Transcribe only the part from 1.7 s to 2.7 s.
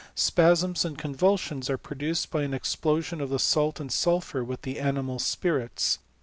produced by an